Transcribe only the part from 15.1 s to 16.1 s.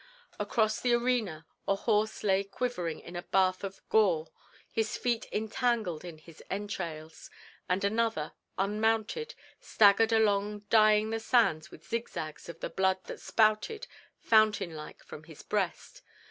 his breast.